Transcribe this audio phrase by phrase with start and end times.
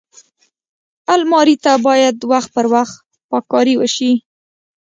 [1.13, 2.95] الماري ته باید وخت پر وخت
[3.29, 4.11] پاک کاری وشي